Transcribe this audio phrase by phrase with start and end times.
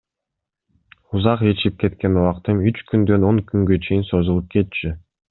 [1.19, 4.95] Узак ичип кеткен убактым үч күндөн он күнгө чейин созулуп кетчү.